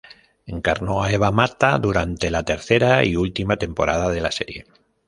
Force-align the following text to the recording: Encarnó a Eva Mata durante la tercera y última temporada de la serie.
Encarnó 0.47 1.03
a 1.03 1.11
Eva 1.11 1.29
Mata 1.29 1.77
durante 1.77 2.31
la 2.31 2.41
tercera 2.41 3.05
y 3.05 3.15
última 3.15 3.57
temporada 3.57 4.09
de 4.09 4.21
la 4.21 4.31
serie. 4.31 4.65